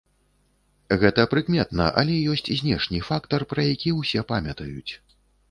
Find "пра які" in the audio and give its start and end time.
3.53-3.95